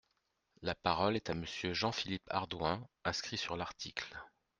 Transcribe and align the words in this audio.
La 0.63 0.73
parole 0.73 1.15
est 1.15 1.29
à 1.29 1.35
Monsieur 1.35 1.75
Jean-Philippe 1.75 2.27
Ardouin, 2.31 2.87
inscrit 3.05 3.37
sur 3.37 3.55
l’article. 3.55 4.17